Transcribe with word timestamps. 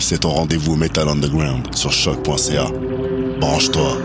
C'est 0.00 0.20
ton 0.20 0.30
rendez-vous 0.30 0.74
Metal 0.74 1.08
Underground 1.08 1.72
sur 1.72 1.92
choc.ca. 1.92 2.66
Branche-toi. 3.38 3.96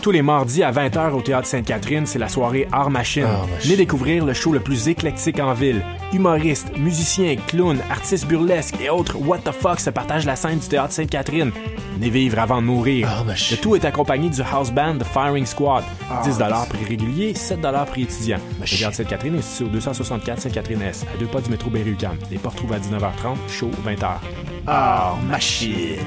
Tous 0.00 0.12
les 0.12 0.22
mardis 0.22 0.62
à 0.62 0.70
20h 0.70 1.10
au 1.10 1.22
Théâtre 1.22 1.48
Sainte-Catherine, 1.48 2.06
c'est 2.06 2.20
la 2.20 2.28
soirée 2.28 2.68
Art 2.70 2.90
Machine. 2.90 3.26
Venez 3.62 3.76
découvrir 3.76 4.24
le 4.24 4.32
show 4.32 4.52
le 4.52 4.60
plus 4.60 4.86
éclectique 4.86 5.40
en 5.40 5.54
ville. 5.54 5.82
Humoristes, 6.12 6.74
musiciens, 6.78 7.36
clowns, 7.48 7.80
artistes 7.90 8.26
burlesques 8.26 8.80
et 8.80 8.88
autres 8.88 9.16
what 9.20 9.40
the 9.40 9.52
fuck 9.52 9.78
se 9.78 9.90
partagent 9.90 10.24
la 10.24 10.36
scène 10.36 10.58
du 10.58 10.66
Théâtre 10.66 10.92
Sainte-Catherine. 10.92 11.52
Venez 11.94 12.08
vivre 12.08 12.38
avant 12.38 12.62
de 12.62 12.66
mourir. 12.66 13.24
Le 13.26 13.56
tout 13.56 13.76
est 13.76 13.84
accompagné 13.84 14.30
du 14.30 14.40
house 14.40 14.70
band 14.70 14.98
The 14.98 15.04
Firing 15.04 15.44
Squad. 15.44 15.84
10 16.24 16.38
prix 16.70 16.84
régulier, 16.88 17.34
7 17.34 17.60
prix 17.90 18.02
étudiant. 18.02 18.38
Le 18.58 18.66
Théâtre 18.66 18.96
Sainte-Catherine 18.96 19.34
est 19.34 19.42
situé 19.42 19.66
au 19.66 19.68
264 19.68 20.40
Sainte-Catherine-S, 20.40 21.04
à 21.14 21.18
deux 21.18 21.26
pas 21.26 21.42
du 21.42 21.50
métro 21.50 21.68
Berry-UQAM. 21.68 22.16
Les 22.30 22.38
portes 22.38 22.56
trouvent 22.56 22.72
à 22.72 22.78
19h30, 22.78 23.36
show 23.48 23.70
20h. 23.86 24.08
Art 24.66 25.18
Machine. 25.28 25.98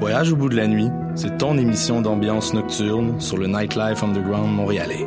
Voyage 0.00 0.32
au 0.32 0.36
bout 0.36 0.48
de 0.48 0.56
la 0.56 0.66
nuit, 0.66 0.88
c'est 1.14 1.36
ton 1.36 1.58
émission 1.58 2.00
d'ambiance 2.00 2.54
nocturne 2.54 3.20
sur 3.20 3.36
le 3.36 3.46
Nightlife 3.46 4.02
Underground 4.02 4.52
montréalais. 4.52 5.06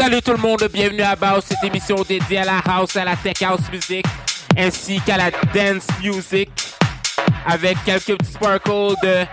Salut 0.00 0.22
tout 0.22 0.32
le 0.32 0.38
monde, 0.38 0.66
bienvenue 0.72 1.02
à 1.02 1.14
Baus, 1.14 1.44
cette 1.46 1.62
émission 1.62 1.96
dédiée 2.08 2.38
à 2.38 2.44
la 2.46 2.58
house, 2.64 2.96
à 2.96 3.04
la 3.04 3.16
tech 3.16 3.42
house 3.42 3.60
music, 3.70 4.06
ainsi 4.56 4.98
qu'à 5.02 5.18
la 5.18 5.30
dance 5.52 5.84
music, 6.02 6.48
avec 7.44 7.76
quelques 7.84 8.16
petits 8.16 8.32
sparkles 8.32 8.94
de 9.02 9.26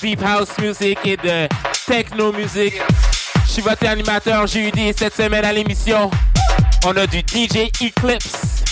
deep 0.00 0.22
house 0.24 0.48
music 0.60 0.98
et 1.04 1.18
de 1.18 1.46
techno 1.86 2.32
music. 2.32 2.80
Je 3.44 3.50
suis 3.50 3.60
votre 3.60 3.86
animateur 3.86 4.46
JUD 4.46 4.78
cette 4.96 5.14
semaine 5.14 5.44
à 5.44 5.52
l'émission. 5.52 6.10
On 6.86 6.96
a 6.96 7.06
du 7.06 7.18
DJ 7.18 7.68
Eclipse, 7.82 8.64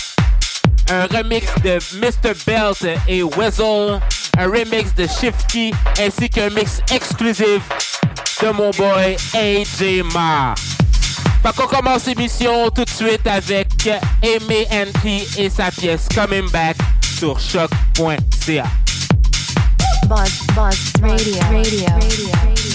un 0.89 1.05
remix 1.05 1.45
de 1.63 1.77
Mr. 1.99 2.33
Belt 2.47 2.83
et 3.07 3.21
Weasel, 3.21 3.99
un 4.39 4.45
remix 4.45 4.91
de 4.95 5.05
Shifty, 5.05 5.71
ainsi 5.99 6.31
qu'un 6.31 6.49
mix 6.49 6.81
exclusif 6.91 7.61
de 8.41 8.49
mon 8.49 8.71
boy 8.71 9.15
AJ 9.35 10.01
Ma. 10.15 10.55
Fait 11.47 11.53
qu'on 11.61 11.67
commence 11.67 12.05
l'émission 12.05 12.69
tout 12.71 12.83
de 12.83 12.89
suite 12.89 13.25
avec 13.25 13.69
Aimé 14.21 14.67
NP 14.69 15.25
et 15.37 15.49
sa 15.49 15.71
pièce 15.71 16.05
Coming 16.13 16.49
Back 16.51 16.75
sur 17.17 17.39
choc.ca. 17.39 18.65
Buzz, 20.09 20.41
buzz, 20.53 20.93
radio, 21.01 21.35
radio, 21.49 21.85
radio. 21.93 22.66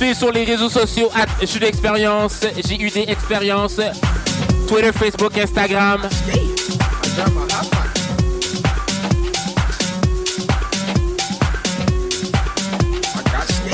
suivre 0.00 0.16
sur 0.16 0.32
les 0.32 0.44
réseaux 0.44 0.70
sociaux 0.70 1.10
at 1.14 1.44
Jude 1.44 1.74
j'ai 2.66 2.80
eu 2.80 2.88
des 2.88 3.04
expériences. 3.06 3.78
Twitter, 4.66 4.92
Facebook, 4.92 5.36
Instagram. 5.36 6.00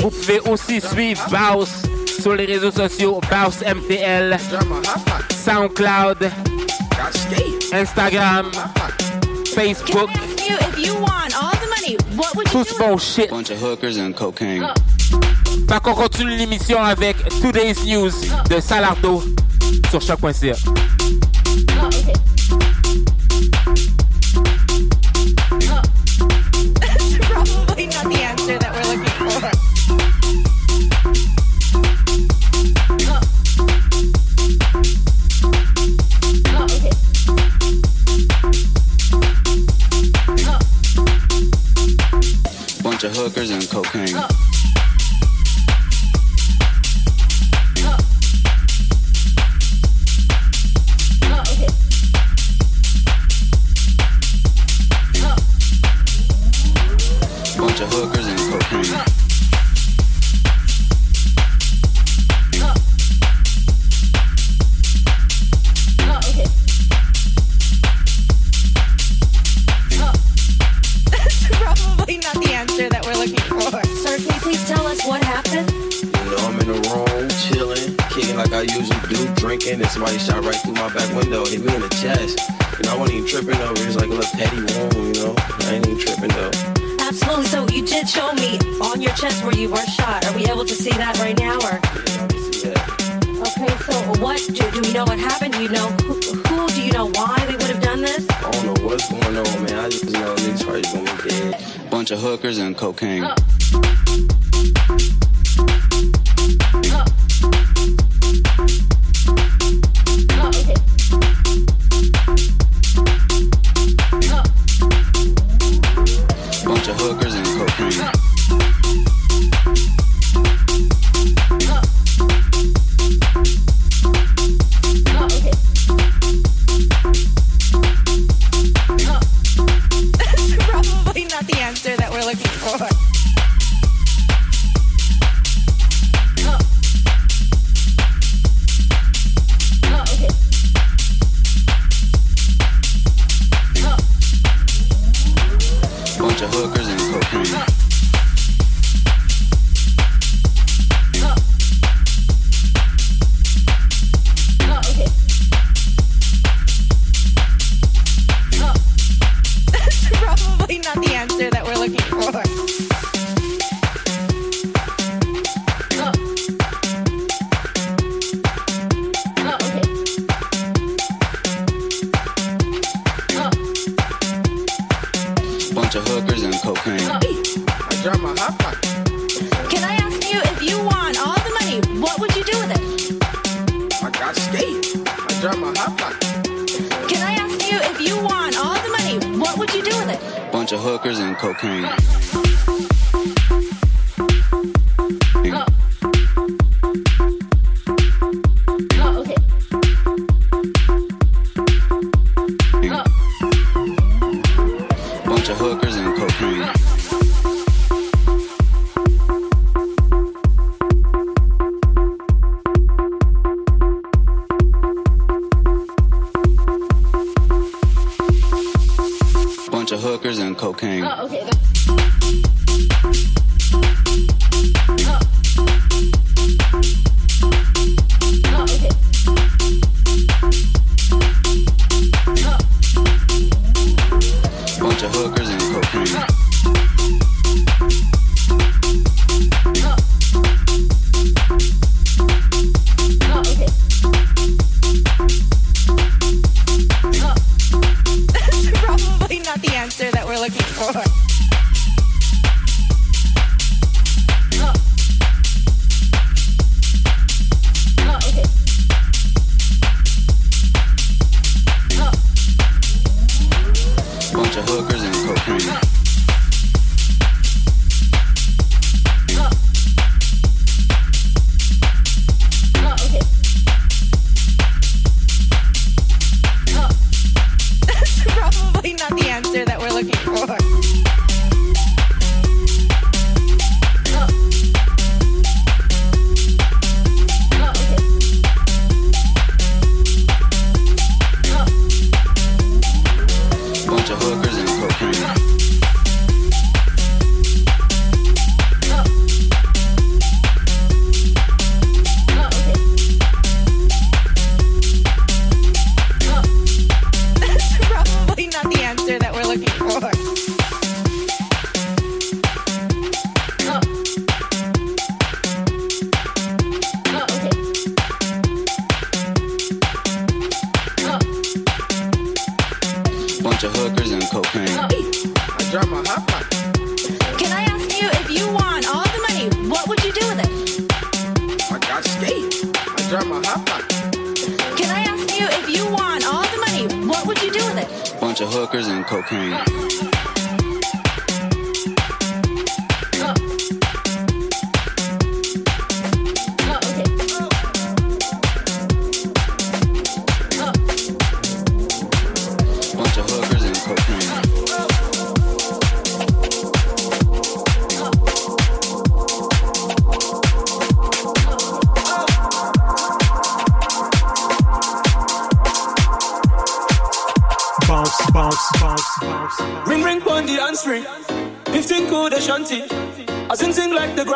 Vous 0.01 0.09
pouvez 0.09 0.39
aussi 0.41 0.81
suivre 0.81 1.25
Baus 1.29 1.69
sur 2.19 2.35
les 2.35 2.45
réseaux 2.45 2.71
sociaux 2.71 3.21
Baus 3.31 3.63
MTL, 3.65 4.37
SoundCloud, 5.45 6.29
Instagram, 7.71 8.51
Facebook. 9.55 10.09
Tout 12.51 12.65
ce 12.65 12.77
bon 12.77 12.97
shit. 12.97 13.31
Fait 15.69 15.81
qu'on 15.81 15.93
continue 15.93 16.37
l'émission 16.37 16.81
avec 16.81 17.17
Today's 17.41 17.85
News 17.85 18.11
de 18.49 18.59
Salardo 18.61 19.23
sur 19.89 20.01
choc.ca. 20.01 20.53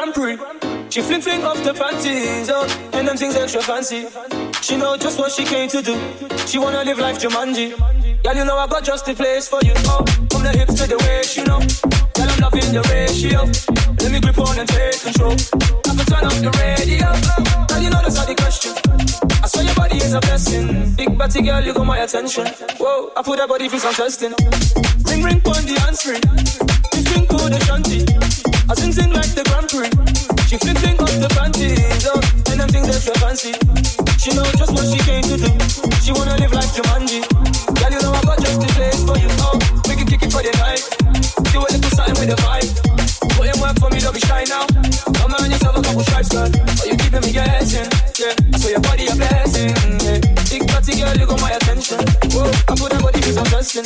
She 0.01 0.99
fling 1.01 1.21
fling 1.21 1.43
off 1.43 1.63
the 1.63 1.75
panties, 1.75 2.49
oh, 2.49 2.65
and 2.91 3.07
them 3.07 3.15
things 3.15 3.35
extra 3.35 3.61
fancy. 3.61 4.07
She 4.59 4.75
know 4.75 4.97
just 4.97 5.19
what 5.19 5.31
she 5.31 5.45
came 5.45 5.69
to 5.69 5.79
do. 5.83 5.93
She 6.47 6.57
wanna 6.57 6.83
live 6.83 6.97
life 6.97 7.19
Jumanji. 7.19 7.77
Girl, 8.23 8.35
you 8.35 8.43
know 8.43 8.57
I 8.57 8.65
got 8.65 8.83
just 8.83 9.05
the 9.05 9.13
place 9.13 9.47
for 9.47 9.59
you. 9.61 9.73
Oh, 9.85 10.03
from 10.31 10.41
the 10.41 10.57
hips 10.57 10.73
to 10.81 10.87
the 10.87 10.97
waist, 11.05 11.37
you 11.37 11.43
know. 11.45 11.59
Girl, 12.17 12.29
I'm 12.33 12.39
loving 12.41 12.73
the 12.73 12.81
ratio. 12.89 13.45
Let 14.01 14.11
me 14.11 14.19
grip 14.19 14.39
on 14.39 14.57
and 14.57 14.67
take 14.67 14.99
control. 15.05 15.37
I 15.85 15.93
can 15.93 16.05
turn 16.09 16.25
up 16.25 16.33
the 16.33 16.51
radio. 16.57 17.07
Girl, 17.69 17.81
you 17.85 17.89
know 17.91 18.01
that's 18.01 18.15
not 18.17 18.25
the 18.25 18.33
question. 18.33 18.73
I 19.43 19.47
saw 19.47 19.61
your 19.61 19.75
body 19.75 19.97
is 19.97 20.13
a 20.13 20.19
blessing. 20.19 20.95
Big 20.95 21.15
body 21.15 21.43
girl, 21.43 21.61
you 21.61 21.73
got 21.75 21.85
my 21.85 21.99
attention. 21.99 22.47
Whoa, 22.81 23.11
I 23.15 23.21
put 23.21 23.37
that 23.37 23.47
body 23.47 23.69
for 23.69 23.77
some 23.77 23.93
testing. 23.93 24.33
Ring 25.05 25.21
ring 25.21 25.41
on 25.45 25.61
the 25.61 25.77
answering. 25.85 26.25
15 26.89 27.27
code 27.27 27.61
shanty. 27.69 28.40
I 28.71 28.73
sing 28.73 28.93
sing 28.93 29.11
like 29.11 29.35
the 29.35 29.43
Grand 29.51 29.67
Prix. 29.67 29.91
She 30.47 30.55
fling 30.55 30.79
fling 30.79 30.95
off 31.03 31.11
the 31.19 31.27
panties, 31.35 32.07
oh, 32.07 32.23
extra 32.87 33.11
fancy. 33.19 33.51
She 34.15 34.31
know 34.31 34.47
just 34.55 34.71
what 34.71 34.87
she 34.87 34.95
came 35.03 35.27
to 35.27 35.35
do. 35.35 35.51
She 35.99 36.15
wanna 36.15 36.39
live 36.39 36.55
like 36.55 36.71
Jumanji. 36.71 37.19
Girl, 37.67 37.91
you 37.91 37.99
know 37.99 38.15
I 38.15 38.23
got 38.23 38.39
just 38.39 38.63
the 38.63 38.71
place 38.71 39.03
for 39.03 39.19
you. 39.19 39.27
Oh, 39.43 39.59
we 39.91 39.99
can 39.99 40.07
kick 40.07 40.23
it 40.23 40.31
for 40.31 40.39
the 40.39 40.55
night. 40.63 40.87
Do 41.51 41.59
a 41.59 41.67
little 41.67 41.91
something 41.91 42.15
with 42.15 42.31
the 42.31 42.39
vibe. 42.47 42.71
Put 43.35 43.51
in 43.51 43.59
work 43.59 43.75
for 43.75 43.89
me, 43.91 43.99
don't 43.99 44.15
be 44.15 44.23
shy 44.23 44.47
now. 44.47 44.63
Come 45.19 45.35
on, 45.35 45.51
yourself 45.51 45.75
a 45.75 45.81
couple 45.83 46.03
stripes, 46.07 46.29
girl. 46.31 46.47
Oh, 46.47 46.85
you 46.87 46.95
keeping 46.95 47.19
me 47.27 47.33
guessing. 47.35 47.90
Some. 53.63 53.85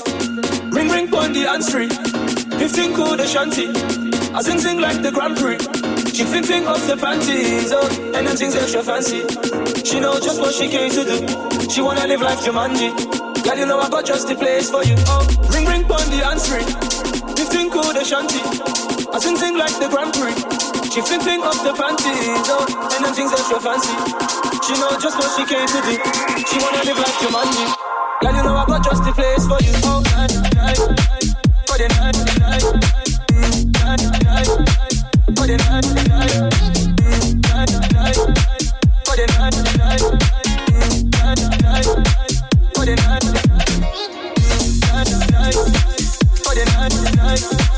Ring 0.72 0.90
ring 0.90 1.14
on 1.14 1.34
the 1.34 1.48
answering. 1.48 1.90
15 1.90 2.96
code 2.96 3.28
shanty. 3.28 3.68
I 4.34 4.42
sing 4.42 4.60
sing 4.60 4.80
like 4.80 5.02
the 5.02 5.12
Grand 5.12 5.38
Prix. 5.38 5.60
She 6.14 6.24
fling 6.24 6.44
fling 6.44 6.68
off 6.68 6.80
the 6.88 6.96
panties, 6.96 7.72
oh, 7.72 7.88
and 8.16 8.28
them 8.28 8.38
things 8.38 8.56
extra 8.56 8.84
fancy. 8.84 9.24
She 9.84 10.00
know 10.00 10.20
just 10.20 10.40
what 10.40 10.54
she 10.54 10.68
came 10.68 10.92
to 10.92 11.04
do. 11.04 11.18
She 11.70 11.82
wanna 11.82 12.08
live 12.08 12.22
life 12.22 12.40
Jumanji. 12.40 12.96
Girl, 13.44 13.58
you 13.58 13.66
know 13.66 13.80
I 13.80 13.90
got 13.90 14.06
just 14.06 14.28
the 14.28 14.36
place 14.36 14.70
for 14.70 14.84
you. 14.84 14.96
Oh, 15.08 15.28
ring 15.52 15.68
ring 15.68 15.84
on 15.92 16.08
the 16.12 16.24
answering. 16.24 16.68
15 17.36 17.70
code 17.72 18.00
shanty. 18.06 18.40
I 19.12 19.20
sing 19.20 19.36
sing 19.36 19.58
like 19.58 19.76
the 19.80 19.88
Grand 19.92 20.14
Prix. 20.16 20.36
She 20.92 21.02
fling 21.02 21.20
fling 21.20 21.42
off 21.44 21.60
the 21.64 21.76
panties, 21.76 22.48
oh, 22.48 22.64
and 22.96 23.04
them 23.04 23.14
things 23.14 23.32
extra 23.32 23.60
fancy. 23.60 23.96
She 24.64 24.74
know 24.80 24.92
just 25.00 25.20
what 25.20 25.32
she 25.36 25.44
came 25.44 25.68
to 25.68 25.80
do. 25.84 25.96
She 26.48 26.56
wanna 26.64 26.84
live 26.88 26.98
life 26.98 27.18
Jumanji. 27.20 28.05
Girl, 28.22 28.34
you 28.34 28.44
know 28.44 28.56
I 28.56 28.66
got 28.66 28.84
just 28.84 29.04
the 29.04 29.12
place 29.12 29.46
for 29.46 29.60
you. 29.62 29.74
Oh, 29.84 30.02
night, 30.16 30.32
night, 30.56 30.80
night, 30.96 31.20
for 31.68 31.78
the 31.78 31.88
night, 31.96 32.16
night, 32.40 32.64
night, 33.76 34.04
night, 34.24 34.48
for 35.36 35.46
the 35.46 35.58
night, 35.58 35.86
for 42.66 42.86
the 42.86 42.96
night, 42.96 43.16
for 43.16 43.56
the 43.56 43.66
night, 45.32 45.56
for 46.44 46.56
the 46.56 46.66
night, 47.18 47.75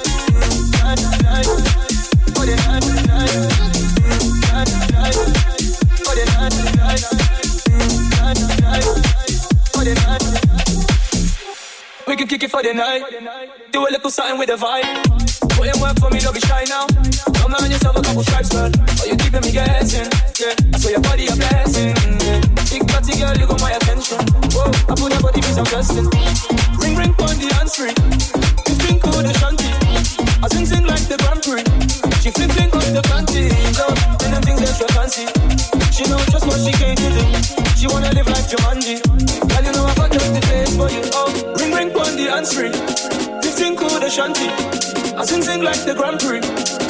We 12.17 12.25
can 12.25 12.33
kick 12.33 12.49
it 12.49 12.49
for 12.49 12.63
the 12.65 12.73
night. 12.73 13.05
Do 13.69 13.85
a 13.85 13.93
little 13.93 14.09
something 14.09 14.41
with 14.41 14.49
the 14.49 14.57
vibe. 14.57 14.89
Put 15.53 15.69
in 15.69 15.77
work 15.77 16.01
for 16.01 16.09
me, 16.09 16.17
don't 16.17 16.33
be 16.33 16.41
shy 16.41 16.65
now. 16.65 16.89
Come 17.37 17.53
on 17.53 17.69
yourself 17.69 17.93
a 17.93 18.01
couple 18.01 18.25
stripes, 18.25 18.49
girl. 18.49 18.73
Oh, 18.73 19.05
you 19.05 19.13
keeping 19.21 19.45
me 19.45 19.53
guessing. 19.53 20.09
Yeah, 20.41 20.57
I 20.73 20.77
saw 20.81 20.89
your 20.97 21.05
body 21.05 21.29
a 21.29 21.37
blessing. 21.37 21.93
Big 22.73 22.89
body 22.89 23.13
girl, 23.21 23.37
you 23.37 23.45
got 23.45 23.61
my 23.61 23.69
attention. 23.77 24.17
Whoa, 24.49 24.65
I 24.89 24.97
put 24.97 25.13
that 25.13 25.21
body 25.21 25.45
for 25.45 25.61
some 25.61 25.69
testing. 25.69 26.09
Ring 26.81 26.97
ring 26.97 27.13
on 27.21 27.37
the 27.37 27.53
answering. 27.61 27.93
15 28.65 28.97
code 28.97 29.29
shanty. 29.37 29.69
I 30.41 30.49
sing 30.49 30.65
sing 30.65 30.89
like 30.89 31.05
the 31.05 31.21
Grand 31.21 31.45
Prix. 31.45 31.61
She 32.25 32.33
fling 32.33 32.49
fling 32.49 32.73
off 32.73 32.89
the 32.97 33.05
panties, 33.13 33.77
oh, 33.77 33.93
and 34.25 34.33
them 34.33 34.41
things 34.41 34.65
extra 34.65 34.89
fancy. 34.89 35.29
She 35.93 36.09
know 36.09 36.17
just 36.33 36.49
what 36.49 36.57
she 36.65 36.73
came 36.81 36.97
to 36.97 37.09
do. 37.13 37.21
She 37.77 37.85
wanna 37.85 38.09
live 38.09 38.25
like 38.25 38.49
Jumanji. 38.49 39.06
On 42.27 42.27
the 42.27 42.35
answering. 42.37 42.73
15 43.41 43.75
code 43.75 44.11
shanty. 44.11 44.47
I 45.15 45.25
sing 45.25 45.41
sing 45.41 45.63
like 45.63 45.83
the 45.85 45.93
Grand 45.93 46.19
Prix. 46.19 46.41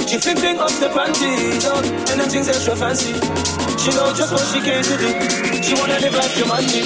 She 0.08 0.18
fling 0.18 0.38
fling 0.38 0.60
off 0.60 0.80
the 0.80 0.90
panties, 0.90 1.66
oh, 1.66 1.82
and 2.12 2.20
them 2.20 2.30
things 2.30 2.48
extra 2.48 2.76
fancy. 2.76 3.14
She 3.78 3.92
know 3.96 4.14
just 4.14 4.32
what 4.32 4.46
she 4.52 4.60
came 4.62 4.84
to 4.84 4.98
do. 4.98 5.10
She 5.64 5.74
wanna 5.76 6.00
live 6.00 6.16
like 6.16 6.32
Jumanji. 6.32 6.84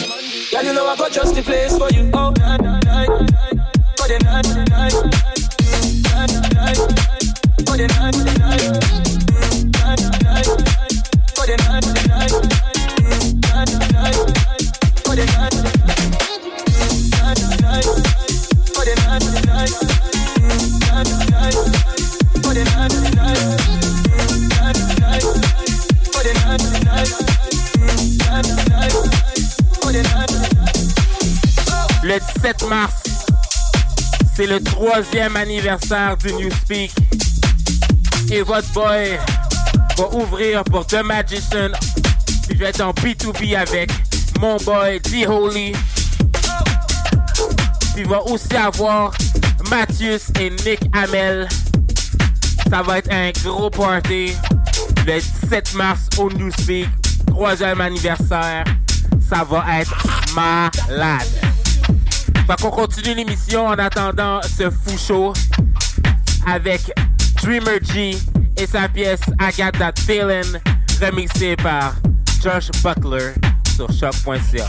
Girl, 0.51 0.63
you 0.63 0.73
know 0.73 0.87
I 0.87 0.95
got 0.95 1.11
just 1.11 1.35
the 1.35 1.41
place 1.41 1.77
for 1.77 1.89
you. 1.91 2.09
Oh, 2.13 2.31
night, 2.37 2.61
night, 2.61 2.85
night, 2.85 3.09
for 3.97 4.07
the 4.07 4.17
night, 4.25 4.47
night, 4.69 4.93
night, 6.11 6.31
night, 6.55 6.77
for 7.65 7.77
the 7.77 7.87
night, 7.87 8.17
night, 8.41 8.63
night, 9.81 10.01
night, 10.23 10.47
for 11.35 11.45
the 11.47 11.55
night, 11.61 11.85
night, 12.09 12.11
night, 12.11 12.33
night, 13.71 13.91
for 15.05 15.15
the 15.15 15.15
night, 15.15 15.15
night, 15.15 15.15
night, 15.15 15.15
for 15.15 15.15
the 15.15 15.25
night, 15.25 15.55
night. 15.61 15.71
Le 32.04 32.19
17 32.36 32.67
mars, 32.67 32.93
c'est 34.36 34.47
le 34.47 34.60
troisième 34.62 35.36
anniversaire 35.36 36.17
du 36.17 36.34
Newspeak. 36.34 36.91
Et 38.32 38.41
votre 38.41 38.67
boy 38.74 39.19
va 39.97 40.08
ouvrir 40.13 40.63
pour 40.63 40.88
The 40.88 41.04
Magician. 41.04 41.69
Puis 42.47 42.56
je 42.56 42.58
vais 42.58 42.69
être 42.69 42.82
en 42.82 42.91
B2B 42.91 43.56
avec 43.56 43.91
mon 44.39 44.58
boy 44.58 45.00
D-Holy. 45.02 45.74
Il 47.97 48.08
va 48.08 48.24
aussi 48.24 48.56
avoir 48.56 49.13
Mathius 49.71 50.31
et 50.38 50.49
Nick 50.49 50.81
Hamel. 50.93 51.47
Ça 52.69 52.81
va 52.81 52.97
être 52.97 53.10
un 53.10 53.31
gros 53.43 53.69
party 53.69 54.34
le 55.07 55.19
17 55.19 55.73
mars 55.75 56.10
au 56.17 56.29
Newspeak. 56.29 56.89
Troisième 57.27 57.79
anniversaire. 57.79 58.65
Ça 59.19 59.45
va 59.45 59.63
être 59.79 59.95
malade. 60.36 61.27
Fait 62.45 62.62
qu'on 62.62 62.69
continue 62.69 63.15
l'émission 63.15 63.67
en 63.67 63.73
attendant 63.73 64.41
ce 64.43 64.69
fou 64.69 64.97
show 64.97 65.34
avec 66.45 66.91
Dreamer 67.41 67.79
G 67.81 68.17
et 68.57 68.67
sa 68.67 68.89
pièce 68.89 69.21
I 69.39 69.51
Got 69.57 69.77
That 69.79 69.93
remixée 71.01 71.55
par 71.55 71.95
Josh 72.43 72.69
Butler 72.84 73.31
sur 73.75 73.89
choc.ca. 73.91 74.67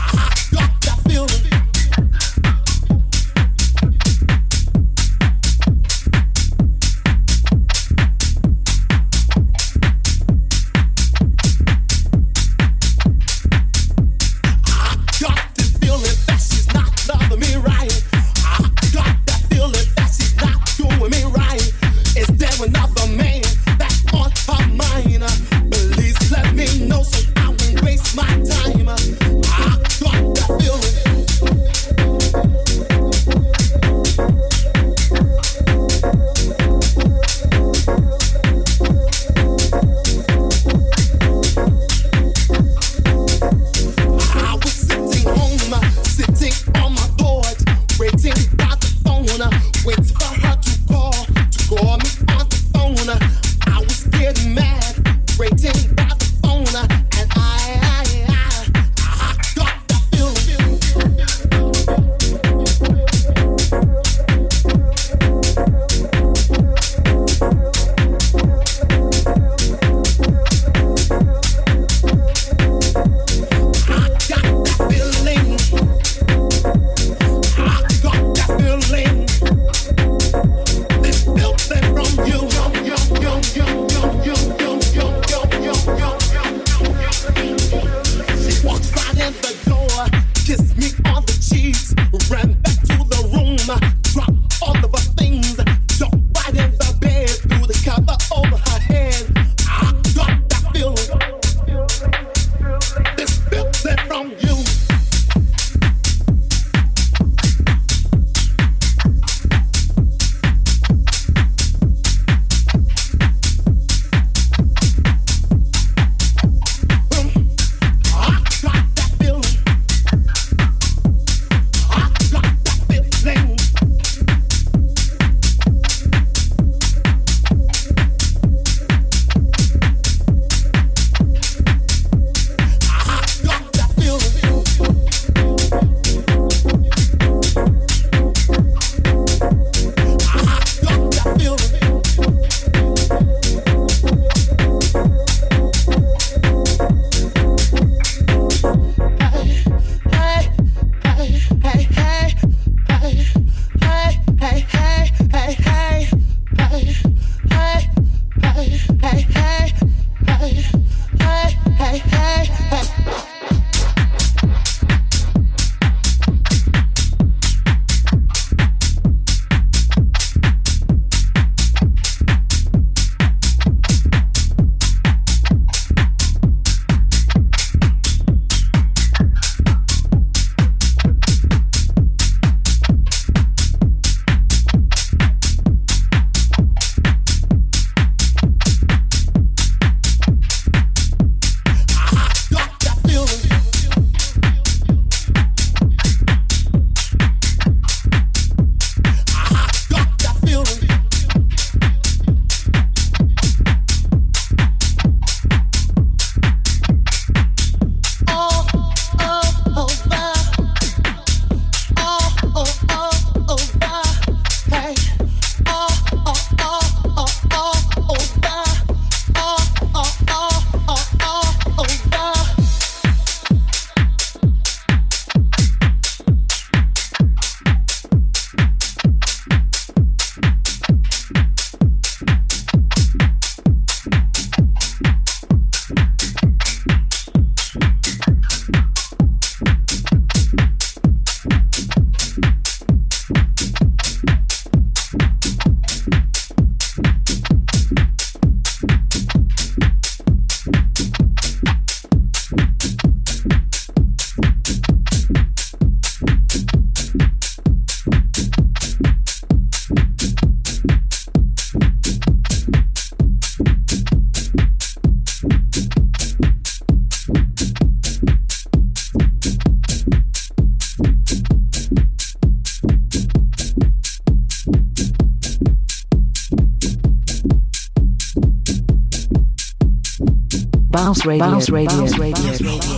Bounce 281.23 281.37
Radio. 281.37 281.39
Bounce 281.39 281.69
Radio. 281.69 281.99
Bounce 281.99 282.17
Radio. 282.19 282.43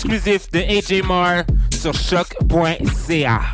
exclusif 0.03 0.51
de 0.51 0.59
AJ 0.59 1.01
Moore 1.05 1.43
sur 1.71 1.93
choc.ca. 1.93 3.53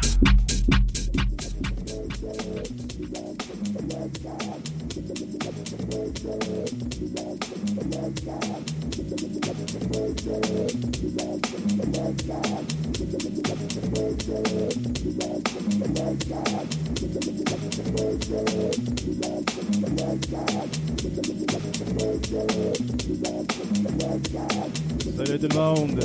Salut 25.15 25.39
tout 25.39 25.47
le 25.47 25.55
monde. 25.55 25.98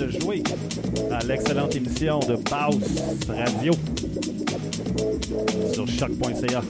De 0.00 0.08
jouer 0.18 0.42
à 1.10 1.18
l'excellente 1.26 1.76
émission 1.76 2.20
de 2.20 2.36
Baus 2.36 2.78
Radio 3.28 3.72
sur 5.74 5.86
choc.ca. 5.86 6.62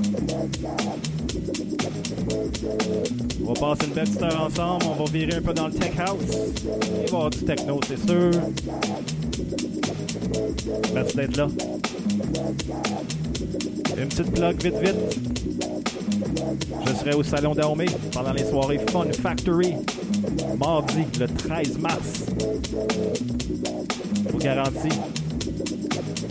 On 3.46 3.52
va 3.52 3.60
passer 3.60 3.86
une 3.86 3.94
belle 3.94 4.04
petite 4.04 4.22
heure 4.22 4.42
ensemble. 4.42 4.84
On 4.90 5.04
va 5.04 5.10
virer 5.12 5.36
un 5.36 5.42
peu 5.42 5.54
dans 5.54 5.68
le 5.68 5.74
tech 5.74 5.92
house. 5.98 6.18
Il 6.24 6.90
va 6.90 7.02
y 7.02 7.06
avoir 7.06 7.30
du 7.30 7.38
techno, 7.44 7.80
c'est 7.86 8.04
sûr. 8.04 8.30
Merci 10.92 11.16
d'être 11.16 11.36
là. 11.36 11.48
Une 13.96 14.08
petite 14.08 14.32
plug 14.32 14.62
vite 14.62 14.78
vite. 14.82 15.30
Je 16.84 16.92
serai 16.94 17.14
au 17.14 17.22
Salon 17.22 17.54
Dahomey 17.54 17.86
pendant 18.12 18.32
les 18.32 18.44
soirées 18.44 18.80
Fun 18.90 19.06
Factory 19.12 19.74
mardi, 20.58 21.04
le 21.18 21.26
13 21.26 21.78
mars. 21.78 22.26
Je 22.40 24.32
vous 24.32 24.38
garantis, 24.38 24.88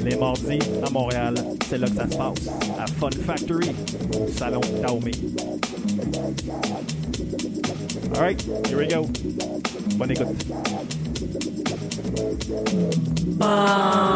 les 0.03 0.15
mardis 0.15 0.59
à 0.83 0.89
Montréal, 0.89 1.35
c'est 1.69 1.77
là 1.77 1.87
que 1.87 1.95
ça 1.95 2.09
se 2.09 2.17
passe. 2.17 2.47
À 2.79 2.87
Fun 2.87 3.11
Factory, 3.25 3.69
salon 4.35 4.61
Taomé. 4.81 5.11
Alright, 8.15 8.41
here 8.67 8.77
we 8.77 8.87
go. 8.87 9.07
Bonne 9.97 10.11
écoute. 10.11 10.27
Buzz 13.37 14.08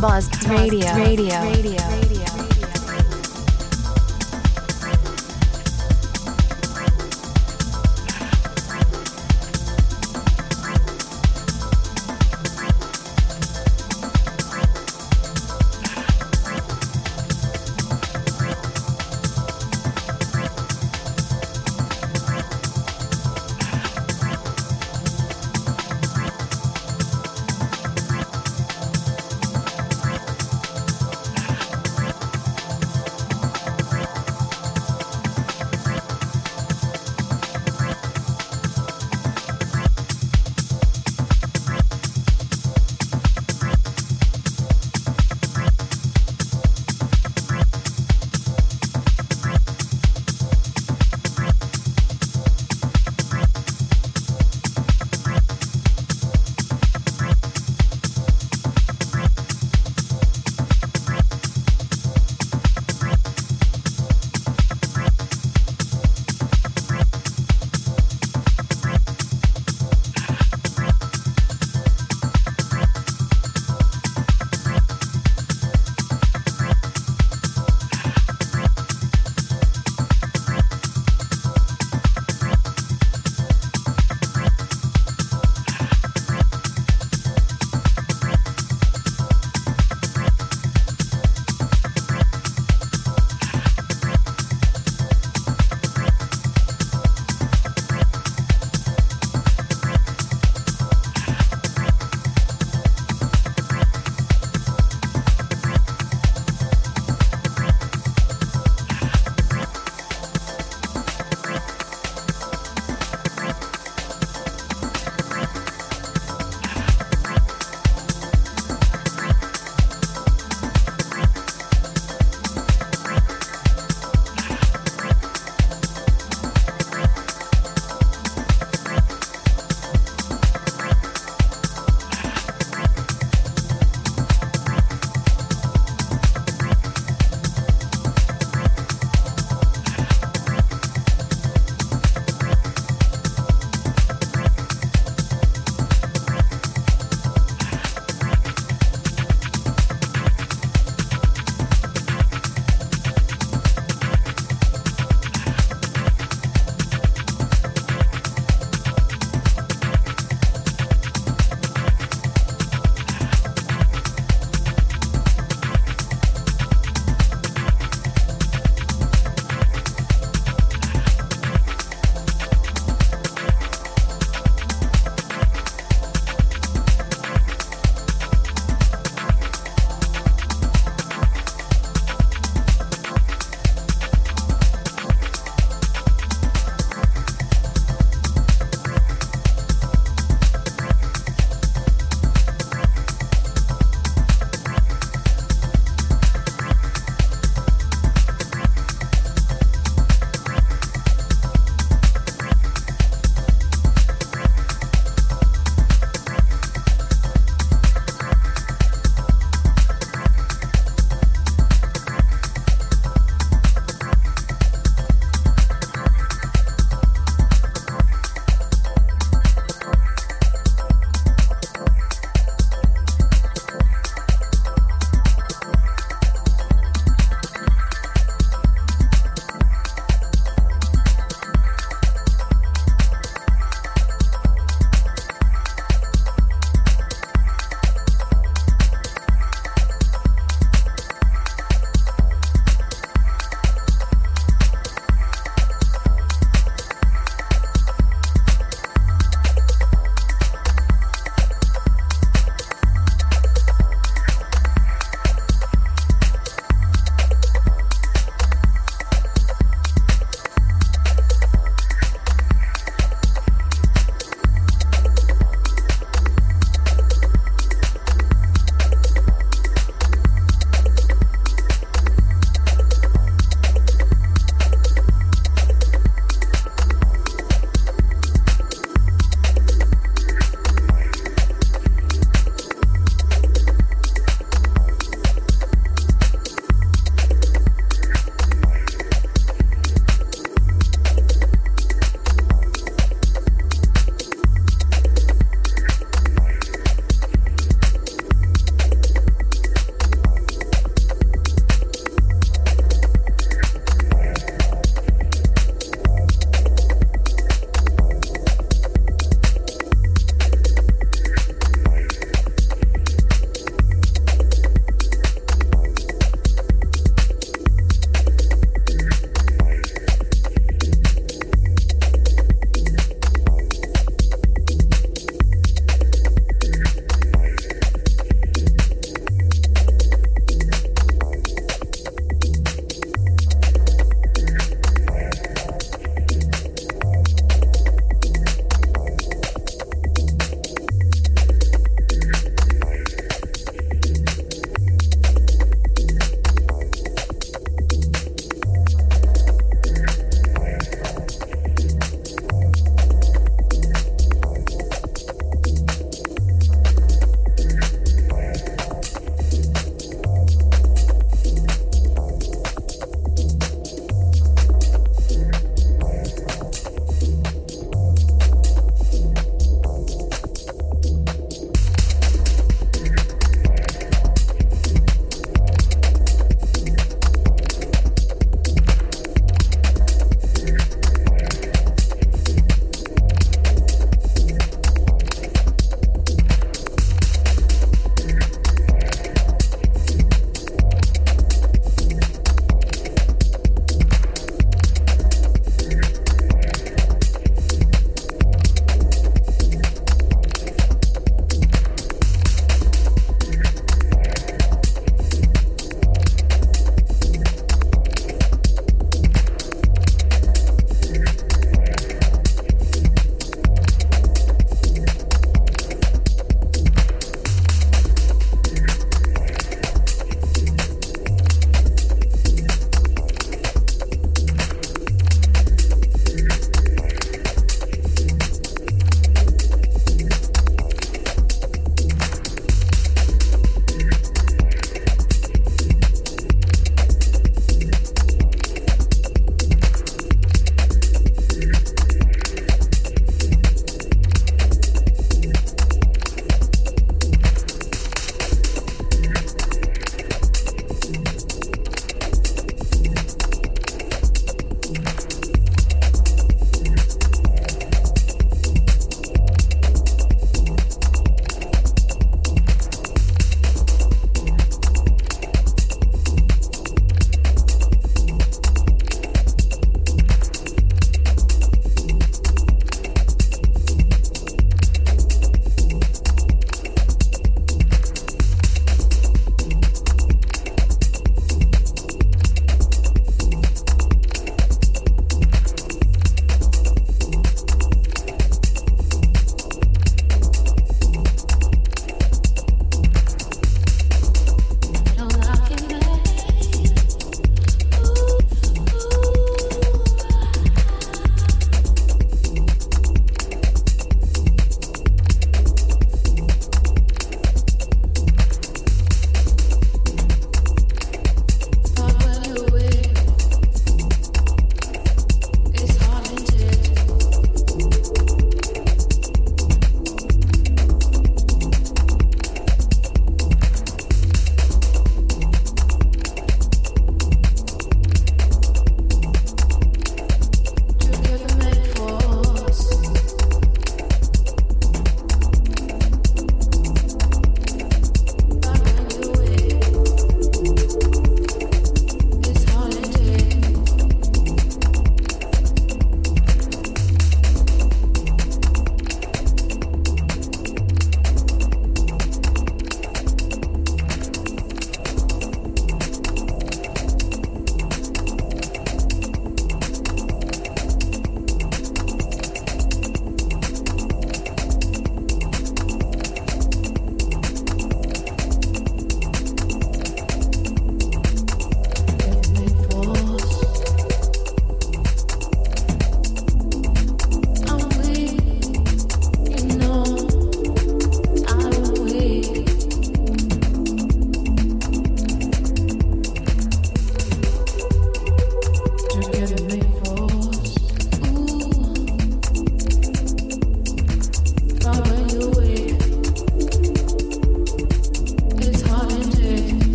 Buzz 0.00 0.30
Radio 0.48 0.96
Radio 0.96 1.34
Radio. 1.42 1.89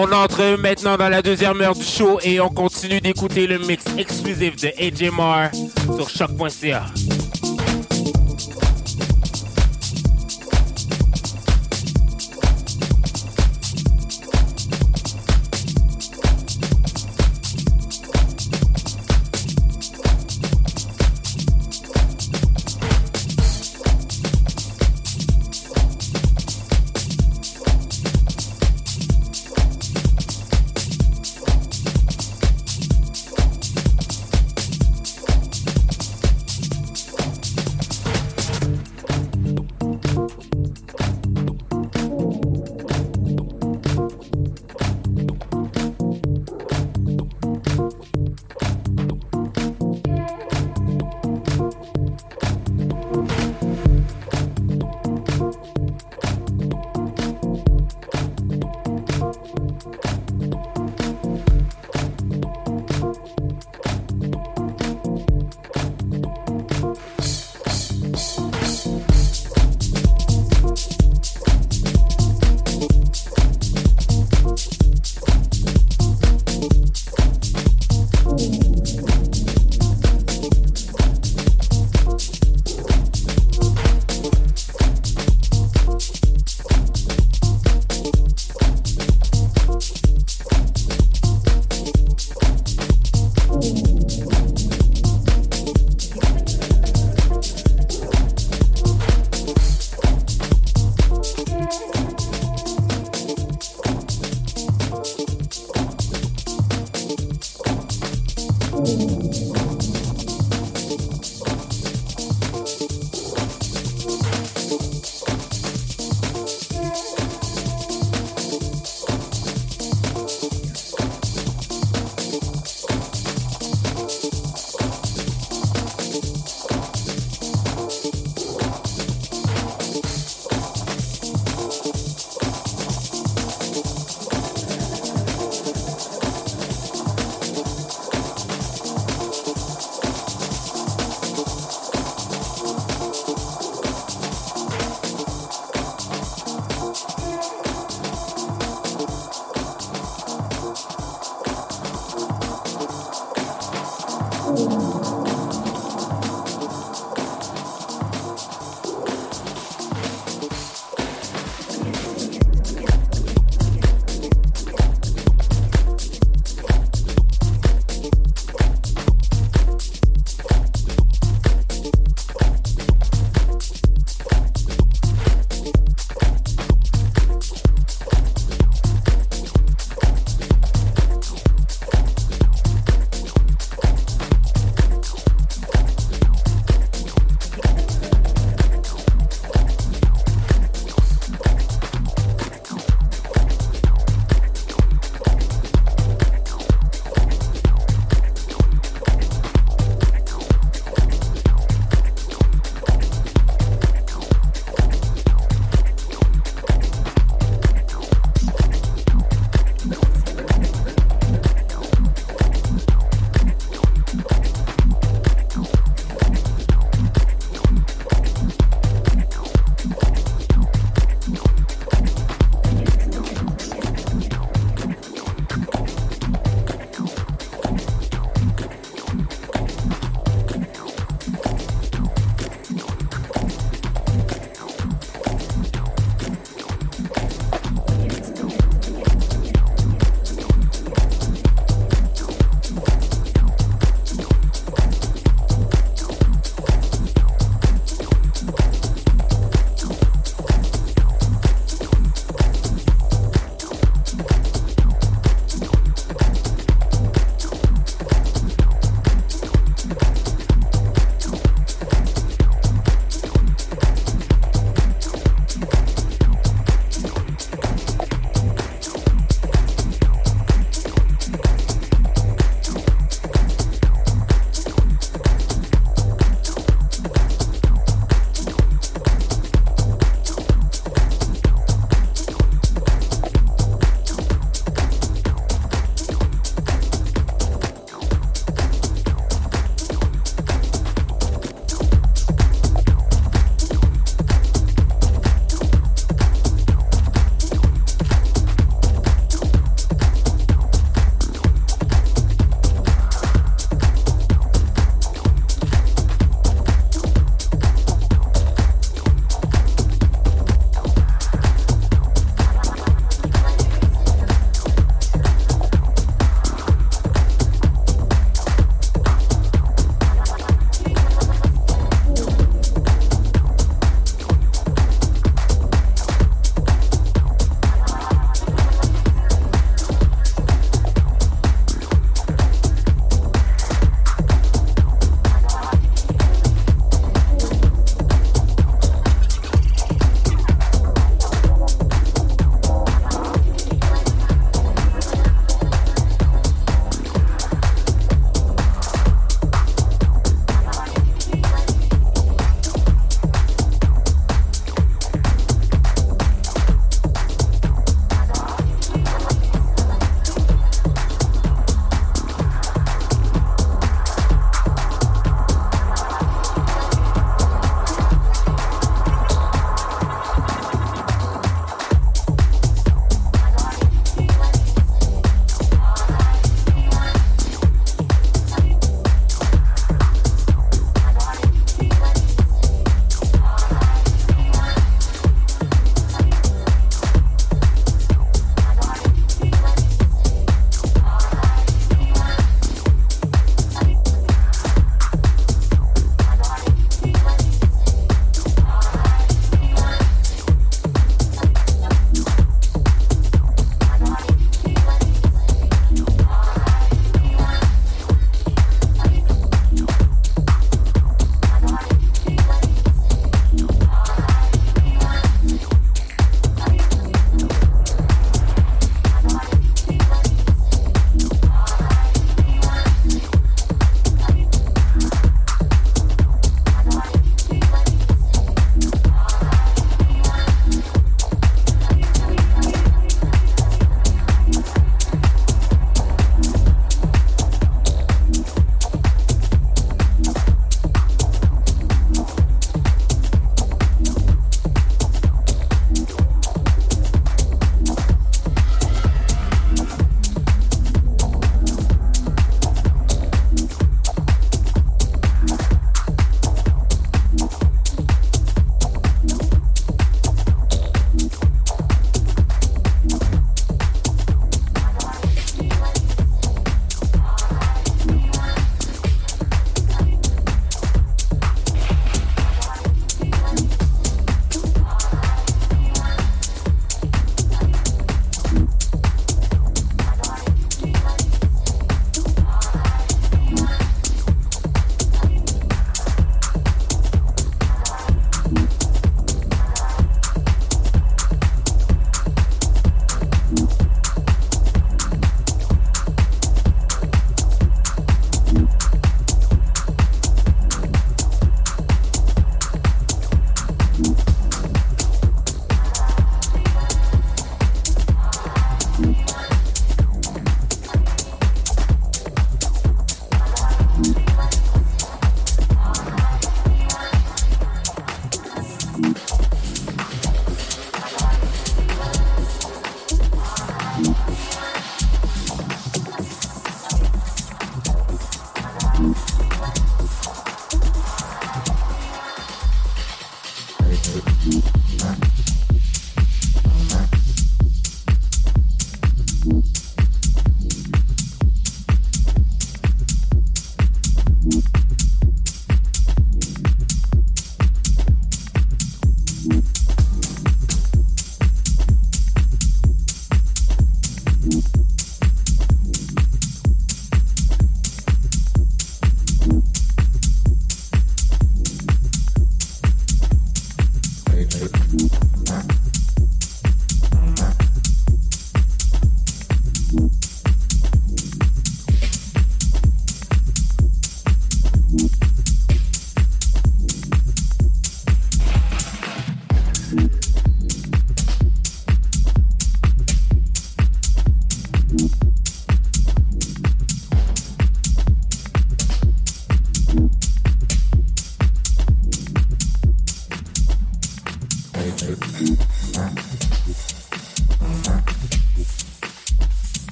On 0.00 0.12
entre 0.12 0.56
maintenant 0.56 0.96
dans 0.96 1.08
la 1.08 1.22
deuxième 1.22 1.60
heure 1.60 1.74
du 1.74 1.82
show 1.82 2.20
et 2.22 2.38
on 2.38 2.50
continue 2.50 3.00
d'écouter 3.00 3.48
le 3.48 3.58
mix 3.58 3.84
exclusif 3.98 4.54
de 4.54 4.68
AJ 4.78 5.10
Mar 5.10 5.50
sur 5.96 6.08
choc.ca. 6.08 6.84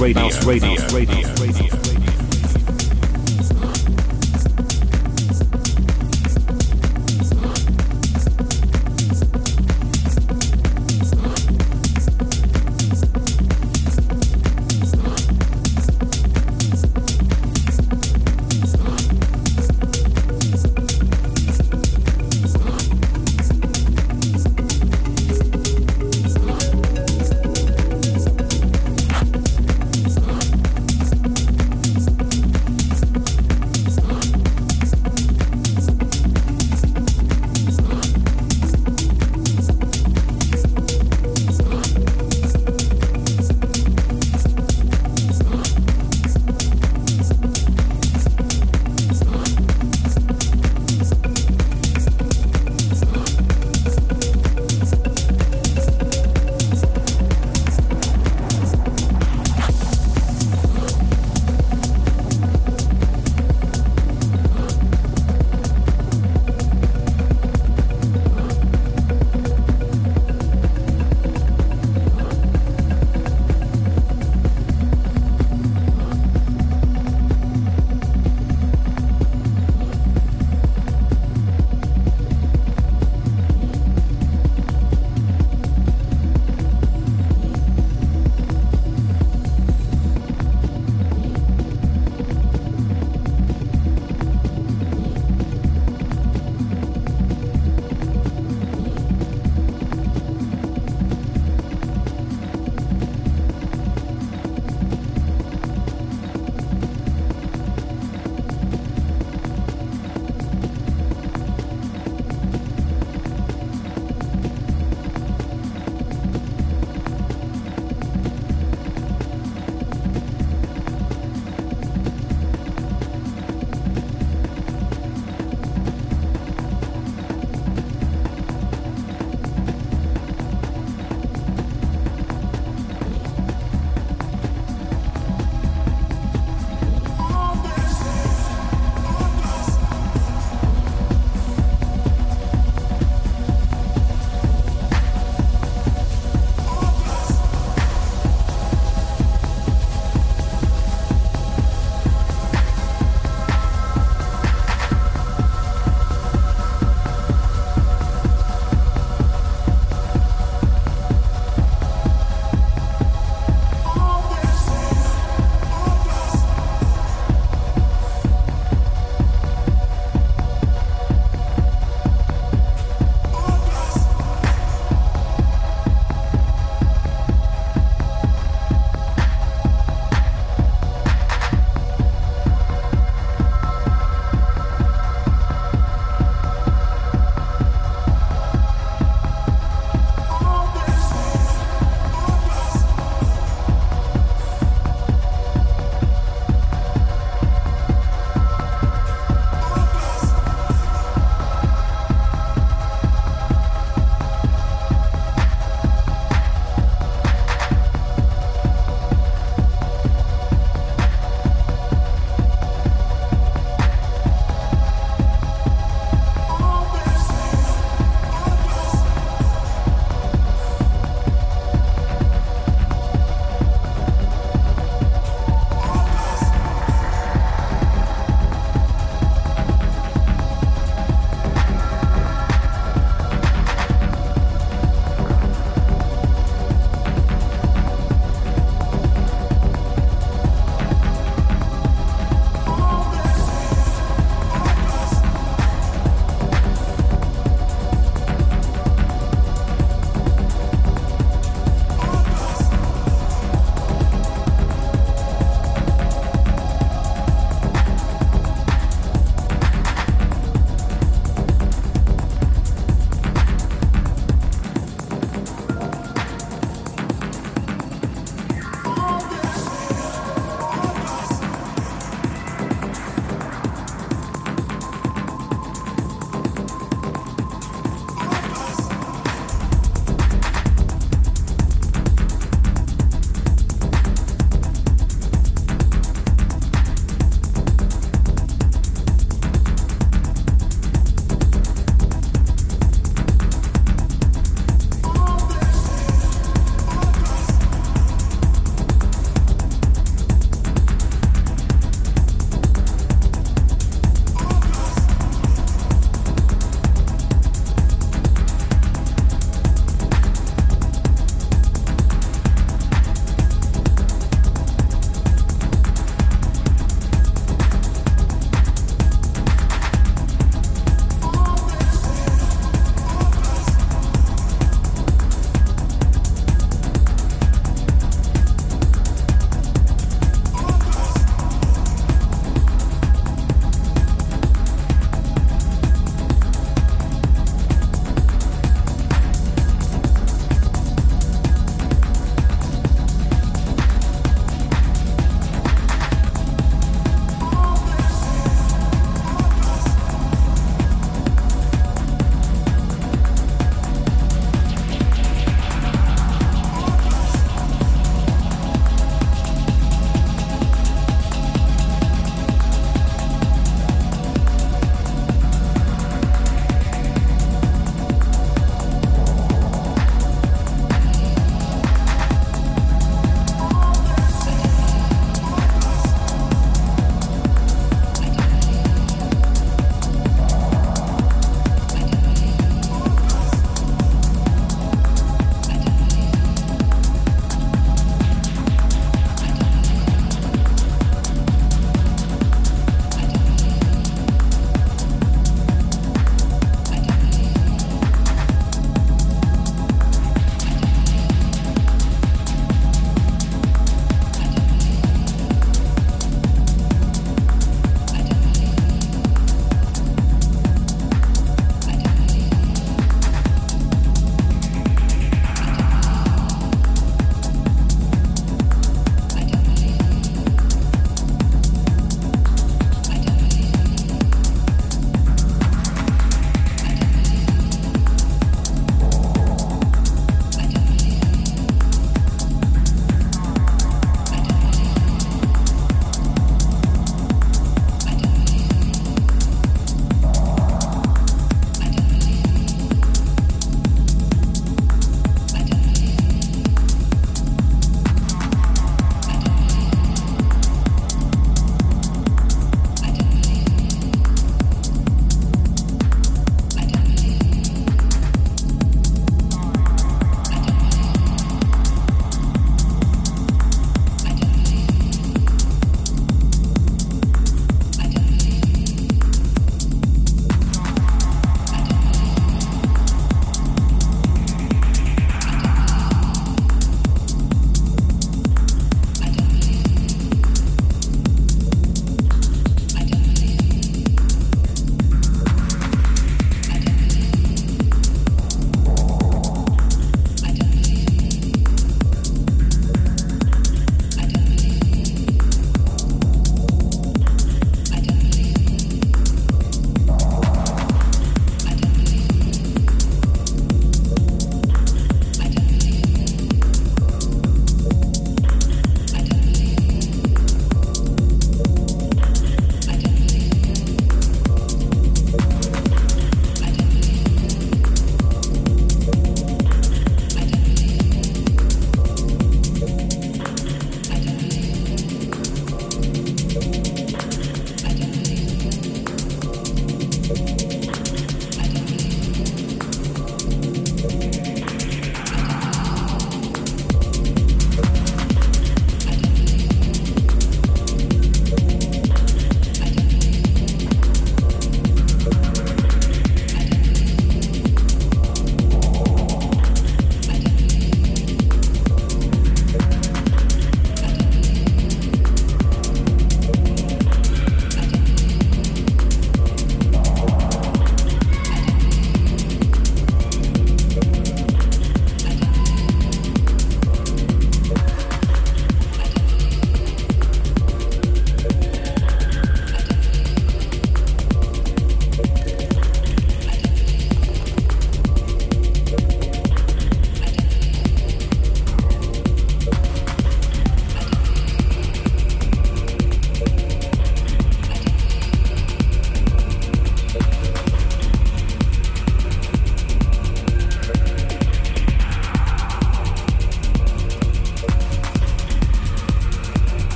Radio. 0.00 0.14
Bounce 0.14 0.46
Radio. 0.46 0.76
Bounce 0.76 0.94
Radio. 0.94 1.39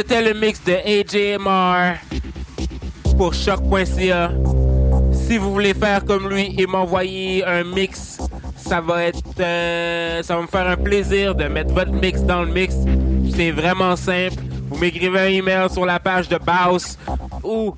C'était 0.00 0.22
le 0.22 0.32
mix 0.32 0.64
de 0.64 0.72
AJMR 0.72 1.98
pour 3.18 3.34
choc.ca. 3.34 4.30
Si 5.12 5.36
vous 5.36 5.52
voulez 5.52 5.74
faire 5.74 6.06
comme 6.06 6.30
lui 6.30 6.54
et 6.56 6.66
m'envoyer 6.66 7.44
un 7.44 7.64
mix, 7.64 8.16
ça 8.56 8.80
va 8.80 9.04
être, 9.04 9.20
euh, 9.38 10.22
ça 10.22 10.36
va 10.36 10.40
me 10.40 10.46
faire 10.46 10.66
un 10.66 10.78
plaisir 10.78 11.34
de 11.34 11.44
mettre 11.44 11.74
votre 11.74 11.92
mix 11.92 12.22
dans 12.22 12.44
le 12.44 12.50
mix. 12.50 12.76
C'est 13.36 13.50
vraiment 13.50 13.94
simple. 13.94 14.36
Vous 14.70 14.78
m'écrivez 14.78 15.20
un 15.20 15.26
email 15.26 15.68
sur 15.68 15.84
la 15.84 16.00
page 16.00 16.30
de 16.30 16.38
Baus 16.38 16.96
ou 17.44 17.74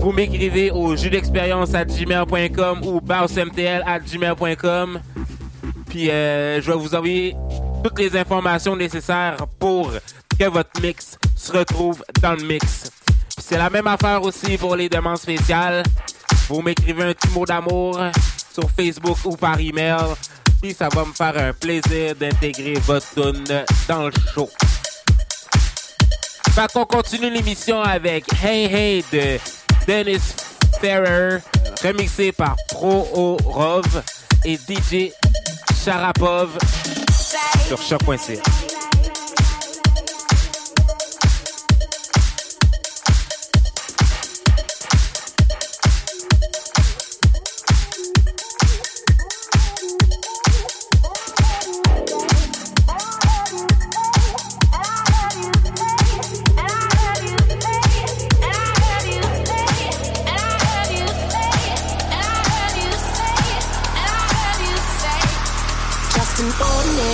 vous 0.00 0.10
m'écrivez 0.10 0.72
au 0.72 0.96
jus 0.96 1.10
d'expérience 1.10 1.72
à 1.72 1.84
gmail.com 1.84 2.80
ou 2.84 3.00
bausmtl 3.00 3.84
à 3.86 4.00
gmail.com. 4.00 5.00
Puis 5.88 6.10
euh, 6.10 6.60
je 6.60 6.72
vais 6.72 6.76
vous 6.76 6.96
envoyer 6.96 7.36
toutes 7.84 8.00
les 8.00 8.16
informations 8.16 8.74
nécessaires 8.74 9.36
pour 9.60 9.92
que 10.36 10.46
votre 10.46 10.82
mix 10.82 11.16
se 11.34 11.52
retrouve 11.52 12.04
dans 12.20 12.34
le 12.34 12.44
mix. 12.44 12.90
C'est 13.38 13.58
la 13.58 13.70
même 13.70 13.86
affaire 13.86 14.22
aussi 14.22 14.56
pour 14.56 14.76
les 14.76 14.88
demandes 14.88 15.18
spéciales. 15.18 15.82
Vous 16.48 16.62
m'écrivez 16.62 17.04
un 17.04 17.12
petit 17.12 17.28
mot 17.28 17.44
d'amour 17.44 18.00
sur 18.52 18.70
Facebook 18.70 19.18
ou 19.24 19.36
par 19.36 19.58
email. 19.60 20.14
Puis 20.62 20.74
ça 20.74 20.88
va 20.88 21.04
me 21.04 21.12
faire 21.12 21.36
un 21.36 21.52
plaisir 21.52 22.14
d'intégrer 22.14 22.74
votre 22.74 23.06
tune 23.14 23.64
dans 23.88 24.06
le 24.06 24.12
show. 24.34 24.48
Fait 26.52 26.72
qu'on 26.72 26.84
continue 26.86 27.30
l'émission 27.30 27.82
avec 27.82 28.24
Hey 28.42 28.66
Hey 28.72 29.04
de 29.12 29.38
Dennis 29.86 30.34
Ferrer, 30.80 31.38
remixé 31.82 32.32
par 32.32 32.56
Pro 32.68 33.36
Rov 33.44 34.02
et 34.44 34.56
DJ 34.56 35.10
Sharapov 35.84 36.56
sur 37.66 37.80
choc.ca. 37.82 38.73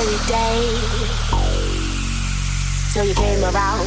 ordinary 0.01 0.27
day 0.27 0.60
till 2.93 3.05
you 3.05 3.14
came 3.14 3.43
around. 3.43 3.86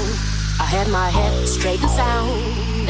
I 0.60 0.65
had 0.65 0.88
my 0.90 1.10
head 1.10 1.48
straight 1.48 1.81
and 1.81 1.90
sound, 1.90 2.90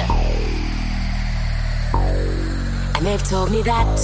and 2.96 3.06
they've 3.06 3.24
told 3.24 3.52
me 3.52 3.62
that 3.62 3.96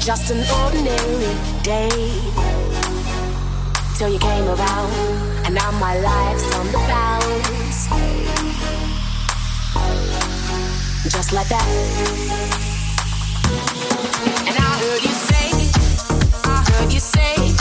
just 0.00 0.30
an 0.30 0.44
ordinary 0.64 1.34
day 1.62 1.88
till 3.96 4.10
you 4.12 4.18
came 4.18 4.44
around, 4.44 4.92
and 5.46 5.54
now 5.54 5.70
my 5.72 5.98
life's 5.98 6.54
on 6.54 6.66
the 6.66 6.78
bounce, 6.92 7.88
just 11.10 11.32
like 11.32 11.48
that. 11.48 11.68
And 14.46 14.56
I 14.56 14.78
heard 14.80 15.02
you 15.02 15.17
say, 17.18 17.57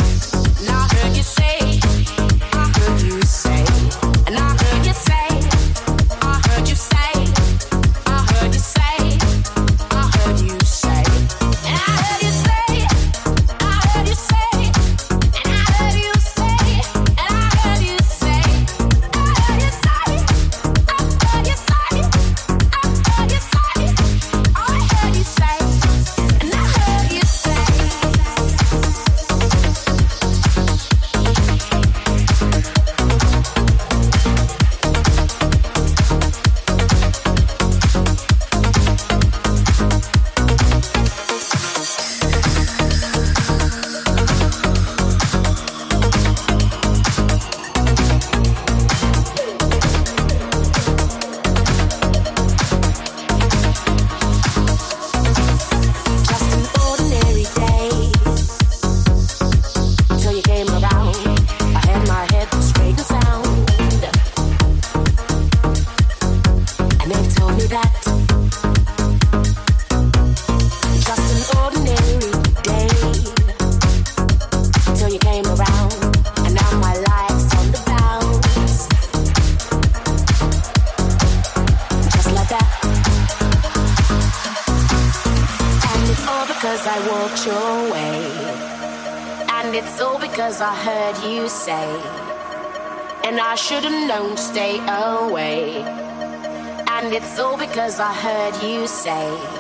it's 97.18 97.40
all 97.40 97.58
because 97.58 98.00
I 98.00 98.14
heard 98.14 98.62
you 98.62 98.86
say. 98.86 99.57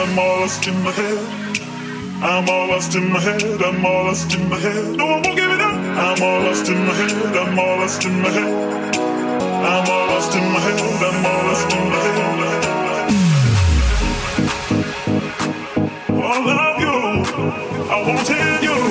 I'm 0.00 0.16
all 0.16 0.40
lost 0.40 0.64
in 0.68 0.80
my 0.84 0.92
head. 0.92 1.18
I'm 2.22 2.48
all 2.48 2.68
lost 2.68 2.94
in 2.94 3.10
my 3.12 3.18
head, 3.18 3.42
I'm 3.62 3.84
all 3.84 4.04
lost 4.04 4.32
in 4.32 4.48
my 4.48 4.56
head. 4.56 4.96
No, 4.96 5.06
I 5.06 5.20
won't 5.20 5.36
give 5.36 5.50
it 5.50 5.60
up. 5.60 5.74
I'm 5.74 6.22
all 6.22 6.40
lost 6.42 6.68
in 6.68 6.86
my 6.86 6.92
head, 6.94 7.36
I'm 7.36 7.58
all 7.58 7.78
lost 7.78 8.04
in 8.04 8.20
my 8.22 8.28
head. 8.28 8.94
I'm 8.94 9.90
all 9.90 10.06
lost 10.06 10.36
in 10.36 10.44
my 10.52 10.60
head, 10.60 10.80
I'm 11.02 11.26
all 11.26 11.44
lost 11.48 11.72
in 11.72 11.90
my 11.90 11.98
head. 12.04 12.18
I 16.10 16.38
love 16.46 16.80
you, 16.80 16.96
I 17.90 18.02
won't 18.06 18.26
tell 18.26 18.62
you. 18.62 18.87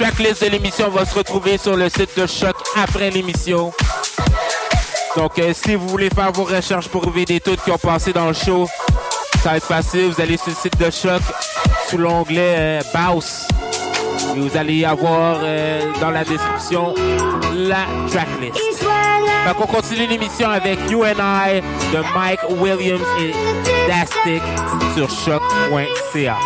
Tracklist 0.00 0.42
de 0.42 0.48
l'émission 0.48 0.88
va 0.88 1.04
se 1.04 1.14
retrouver 1.14 1.58
sur 1.58 1.76
le 1.76 1.90
site 1.90 2.18
de 2.18 2.26
Choc 2.26 2.56
après 2.74 3.10
l'émission. 3.10 3.70
Donc, 5.14 5.38
euh, 5.38 5.52
si 5.52 5.74
vous 5.74 5.86
voulez 5.88 6.08
faire 6.08 6.32
vos 6.32 6.44
recherches 6.44 6.88
pour 6.88 7.02
trouver 7.02 7.26
des 7.26 7.38
tunes 7.38 7.58
qui 7.62 7.70
ont 7.70 7.76
passé 7.76 8.10
dans 8.10 8.28
le 8.28 8.32
show, 8.32 8.66
ça 9.42 9.50
va 9.50 9.56
être 9.58 9.66
facile. 9.66 10.06
Vous 10.06 10.18
allez 10.18 10.38
sur 10.38 10.48
le 10.48 10.54
site 10.54 10.78
de 10.78 10.90
Choc 10.90 11.20
sous 11.86 11.98
l'onglet 11.98 12.54
euh. 12.56 12.80
Et 14.34 14.38
vous 14.38 14.56
allez 14.56 14.86
avoir 14.86 15.40
euh, 15.42 15.82
dans 16.00 16.10
la 16.10 16.24
description 16.24 16.94
la 17.52 17.84
tracklist. 18.10 18.58
Donc, 19.46 19.60
on 19.60 19.66
continue 19.66 20.06
l'émission 20.06 20.48
avec 20.48 20.78
You 20.90 21.04
and 21.04 21.20
I 21.20 21.60
de 21.92 22.02
Mike 22.14 22.40
Williams 22.58 23.06
et 23.18 23.32
Dastic 23.86 24.42
sur 24.96 25.10
choc.ca. 25.10 26.36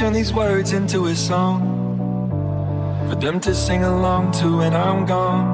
turn 0.00 0.14
these 0.14 0.32
words 0.32 0.72
into 0.72 1.08
a 1.08 1.14
song 1.14 1.60
for 3.06 3.16
them 3.16 3.38
to 3.38 3.54
sing 3.54 3.84
along 3.84 4.32
to 4.32 4.56
when 4.56 4.72
I'm 4.72 5.04
gone. 5.04 5.44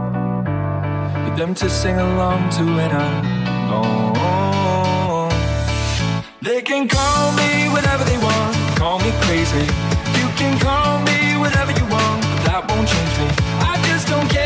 For 1.25 1.37
them 1.37 1.53
to 1.57 1.69
sing 1.69 1.99
along 1.99 2.51
to 2.51 2.63
when 2.63 2.93
I'm 2.93 3.25
gone. 3.69 5.33
They 6.43 6.63
can 6.63 6.87
call 6.87 7.33
me 7.33 7.69
whatever 7.75 8.05
they 8.05 8.19
want, 8.19 8.55
call 8.79 9.01
me 9.01 9.11
crazy. 9.23 9.67
You 10.21 10.29
can 10.39 10.57
call 10.61 11.01
me 11.03 11.37
whatever 11.43 11.73
you 11.73 11.87
want, 11.91 12.23
but 12.31 12.41
that 12.47 12.63
won't 12.69 12.87
change 12.87 13.15
me. 13.19 13.29
I 13.73 13.75
just 13.89 14.07
don't 14.07 14.29
care 14.31 14.46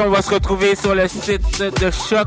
L'émission 0.00 0.16
va 0.16 0.22
se 0.22 0.34
retrouver 0.34 0.74
sur 0.76 0.94
le 0.94 1.06
site 1.06 1.60
de 1.60 1.90
Choc 1.90 2.26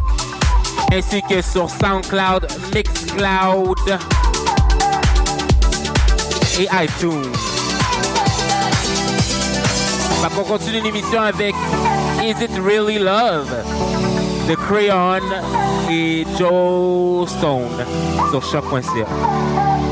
ainsi 0.91 1.23
que 1.27 1.41
sur 1.41 1.67
SoundCloud, 1.71 2.47
Mixcloud 2.75 3.79
et 6.59 6.67
iTunes. 6.83 7.33
Fait 10.21 10.35
qu'on 10.35 10.43
continue 10.43 10.81
l'émission 10.81 11.21
avec 11.21 11.55
Is 12.21 12.43
It 12.43 12.51
Really 12.63 12.99
Love 12.99 13.51
de 14.47 14.53
Crayon 14.53 15.23
et 15.89 16.27
Joe 16.37 17.27
Stone 17.27 17.83
sur 18.29 18.43
choc.ca. 18.43 19.82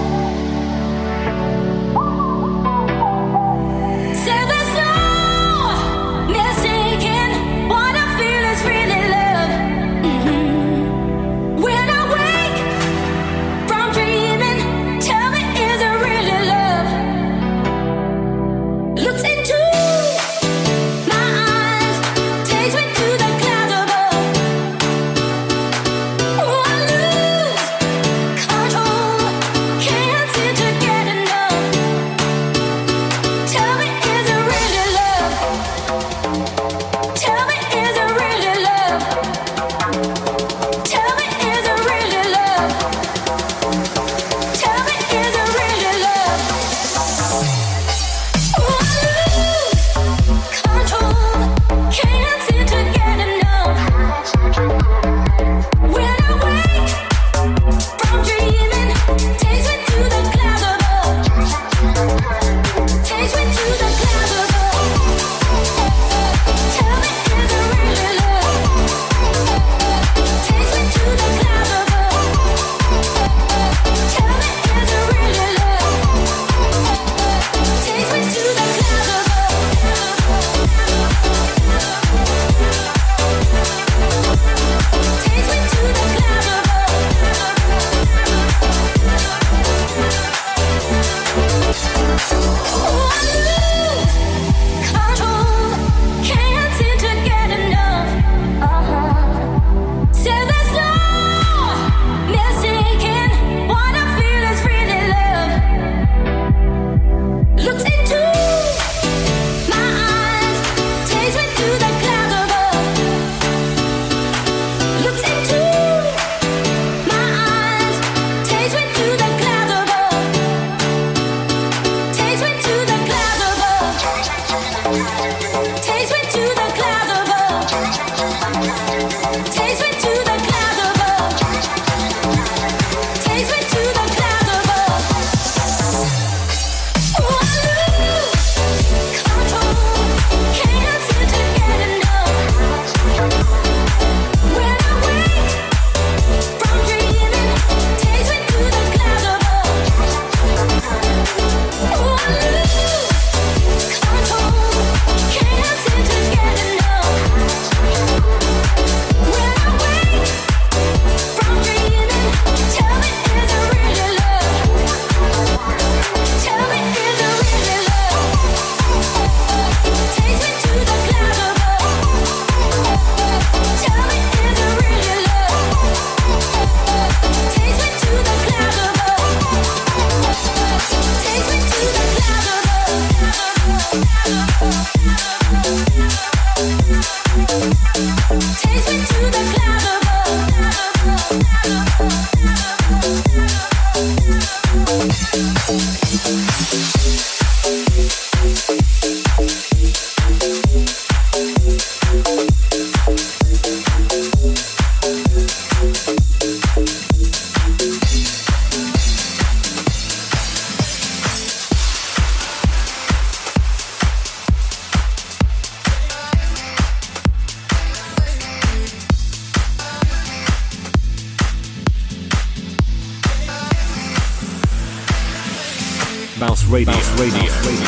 Bounce 227.64 227.84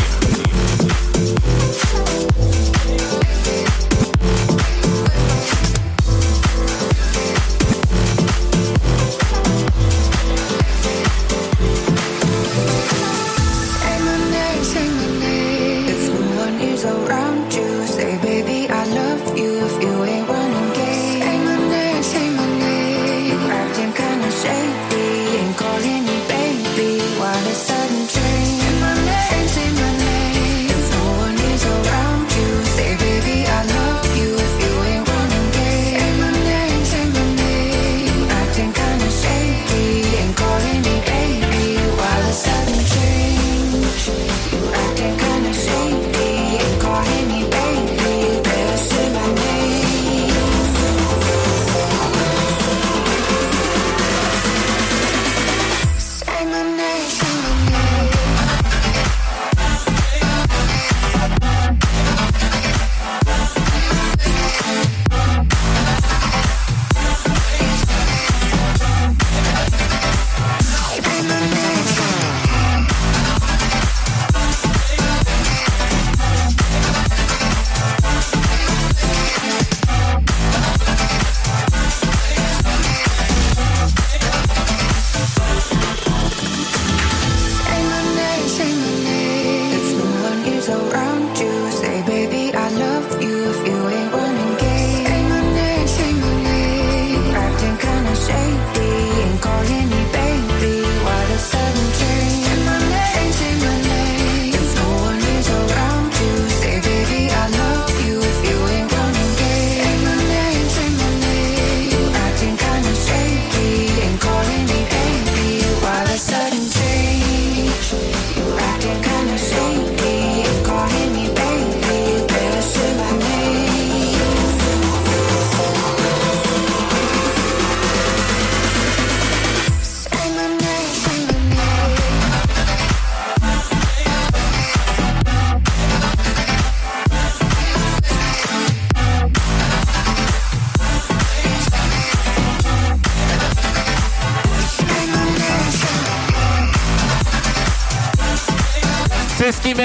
Radio. 1.95 2.32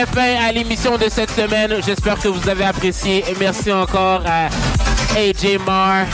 Fin 0.06 0.36
à 0.46 0.52
l'émission 0.52 0.96
de 0.96 1.08
cette 1.08 1.30
semaine. 1.30 1.74
J'espère 1.84 2.18
que 2.18 2.28
vous 2.28 2.48
avez 2.48 2.64
apprécié. 2.64 3.24
Et 3.28 3.34
merci 3.38 3.72
encore 3.72 4.22
à 4.26 4.48
AJ 5.16 5.58
Mar 5.66 6.06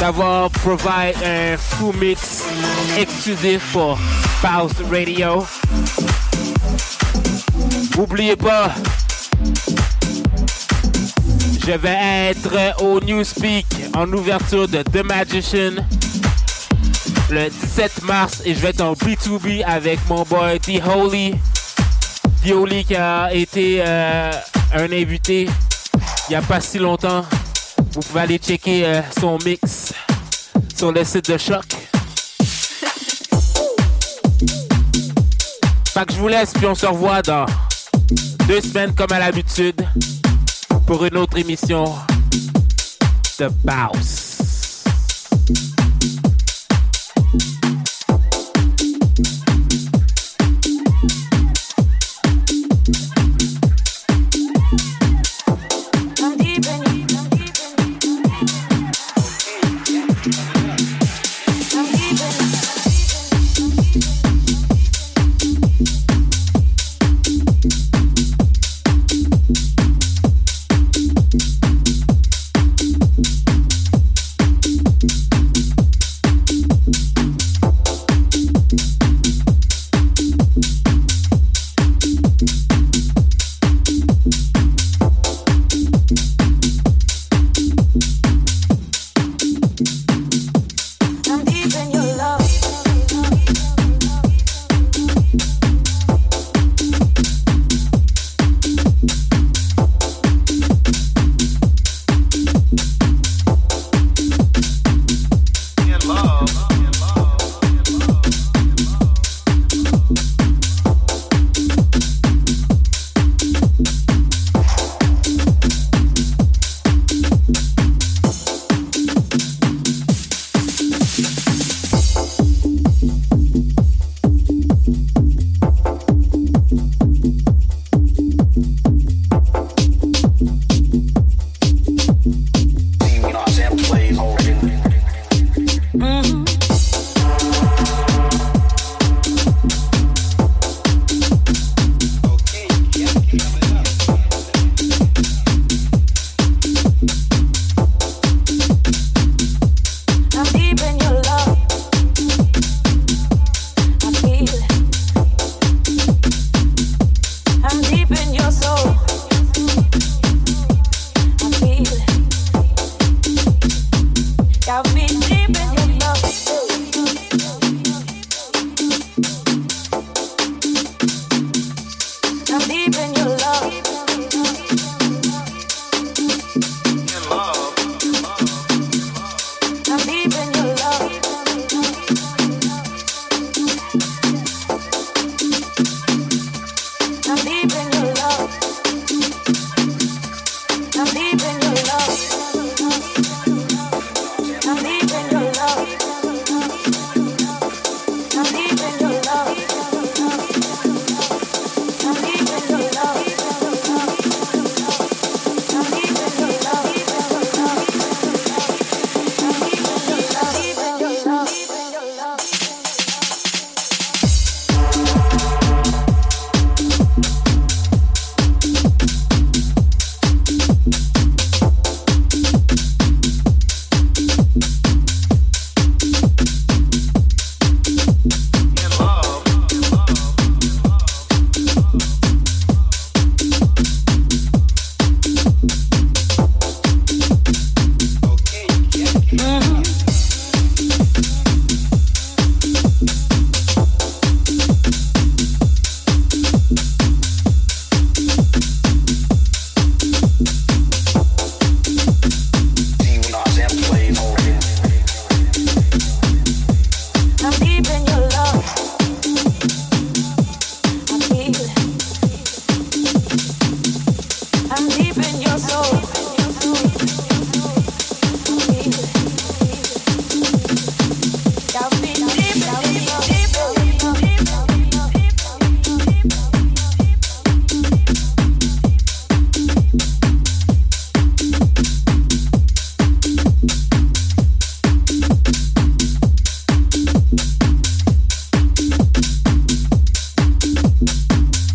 d'avoir 0.00 0.50
providé 0.50 1.14
un 1.24 1.56
full 1.56 1.96
mix 1.96 2.44
exclusif 2.98 3.60
pour 3.72 3.98
Pulse 4.40 4.74
Radio. 4.90 5.46
N'oubliez 7.96 8.36
pas, 8.36 8.74
je 11.66 11.72
vais 11.72 12.30
être 12.30 12.82
au 12.82 13.00
Newspeak 13.00 13.66
en 13.94 14.10
ouverture 14.12 14.68
de 14.68 14.82
The 14.82 15.02
Magician 15.04 15.82
le 17.30 17.48
17 17.48 18.02
mars 18.04 18.42
et 18.44 18.54
je 18.54 18.60
vais 18.60 18.68
être 18.68 18.82
en 18.82 18.92
B2B 18.92 19.64
avec 19.64 19.98
mon 20.08 20.22
boy 20.22 20.60
The 20.60 20.80
Holy. 20.86 21.34
Holy 22.52 22.84
qui 22.84 22.94
a 22.94 23.32
été 23.32 23.82
euh, 23.84 24.30
un 24.74 24.92
invité 24.92 25.48
il 26.28 26.30
n'y 26.30 26.36
a 26.36 26.42
pas 26.42 26.60
si 26.60 26.78
longtemps. 26.78 27.24
Vous 27.92 28.00
pouvez 28.00 28.20
aller 28.20 28.38
checker 28.38 28.84
euh, 28.84 29.00
son 29.20 29.38
mix 29.44 29.92
sur 30.76 30.90
le 30.92 31.04
site 31.04 31.30
de 31.30 31.38
Choc. 31.38 31.64
Fait 35.94 36.04
que 36.04 36.12
je 36.12 36.18
vous 36.18 36.28
laisse 36.28 36.52
puis 36.52 36.66
on 36.66 36.74
se 36.74 36.86
revoit 36.86 37.22
dans 37.22 37.46
deux 38.48 38.60
semaines 38.60 38.92
comme 38.94 39.12
à 39.12 39.20
l'habitude 39.20 39.86
pour 40.86 41.04
une 41.04 41.16
autre 41.16 41.38
émission 41.38 41.94
de 43.38 43.48
Bounce. 43.64 44.84